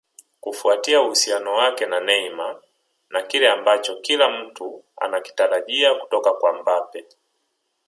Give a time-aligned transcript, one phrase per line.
[0.39, 2.61] Kufuatia uhusiano wake na Neymar
[3.09, 7.05] na kile ambacho kila mtu anakitarajia kutoka kwa Mbappe